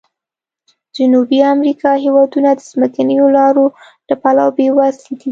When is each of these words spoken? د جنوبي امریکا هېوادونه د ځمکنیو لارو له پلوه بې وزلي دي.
د 0.91 0.91
جنوبي 0.97 1.39
امریکا 1.55 1.91
هېوادونه 2.05 2.49
د 2.55 2.59
ځمکنیو 2.71 3.27
لارو 3.37 3.65
له 4.07 4.15
پلوه 4.21 4.53
بې 4.55 4.67
وزلي 4.77 5.13
دي. 5.21 5.29